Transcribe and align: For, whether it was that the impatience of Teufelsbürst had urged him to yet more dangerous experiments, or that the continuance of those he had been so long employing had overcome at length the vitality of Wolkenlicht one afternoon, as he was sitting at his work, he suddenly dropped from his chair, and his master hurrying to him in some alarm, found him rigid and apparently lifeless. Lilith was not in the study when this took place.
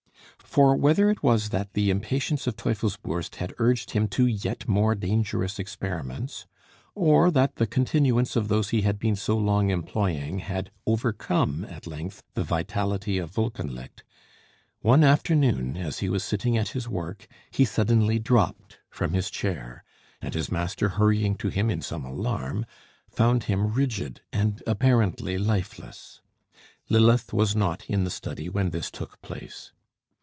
For, 0.53 0.75
whether 0.75 1.09
it 1.09 1.23
was 1.23 1.47
that 1.51 1.71
the 1.75 1.89
impatience 1.89 2.45
of 2.45 2.57
Teufelsbürst 2.57 3.35
had 3.35 3.53
urged 3.57 3.91
him 3.91 4.09
to 4.09 4.25
yet 4.27 4.67
more 4.67 4.95
dangerous 4.95 5.57
experiments, 5.57 6.45
or 6.93 7.31
that 7.31 7.55
the 7.55 7.65
continuance 7.65 8.35
of 8.35 8.49
those 8.49 8.71
he 8.71 8.81
had 8.81 8.99
been 8.99 9.15
so 9.15 9.37
long 9.37 9.69
employing 9.69 10.39
had 10.39 10.69
overcome 10.85 11.63
at 11.63 11.87
length 11.87 12.21
the 12.33 12.43
vitality 12.43 13.17
of 13.17 13.35
Wolkenlicht 13.37 14.03
one 14.81 15.05
afternoon, 15.05 15.77
as 15.77 15.99
he 15.99 16.09
was 16.09 16.21
sitting 16.21 16.57
at 16.57 16.69
his 16.69 16.85
work, 16.89 17.29
he 17.49 17.63
suddenly 17.63 18.19
dropped 18.19 18.77
from 18.89 19.13
his 19.13 19.29
chair, 19.29 19.85
and 20.21 20.33
his 20.33 20.51
master 20.51 20.89
hurrying 20.99 21.35
to 21.37 21.47
him 21.47 21.69
in 21.69 21.81
some 21.81 22.03
alarm, 22.03 22.65
found 23.09 23.45
him 23.45 23.71
rigid 23.73 24.19
and 24.33 24.61
apparently 24.67 25.37
lifeless. 25.37 26.19
Lilith 26.89 27.31
was 27.31 27.55
not 27.55 27.89
in 27.89 28.03
the 28.03 28.11
study 28.11 28.49
when 28.49 28.71
this 28.71 28.91
took 28.91 29.21
place. 29.21 29.71